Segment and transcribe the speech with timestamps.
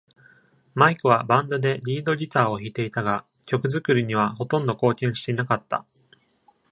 [0.73, 5.85] マイクはバンドでリードギターを弾いていたが、曲作りにはほとんど貢献していなかった。